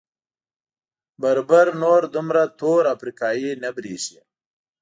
[1.21, 4.19] بربر نور دومره تور افریقايي نه برېښي.